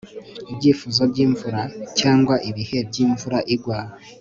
ibyifuzo 0.51 1.01
by'imvura, 1.11 1.61
cyangwa 1.99 2.35
ibihe 2.49 2.77
by'imvura 2.89 3.37
igwa 3.55 3.79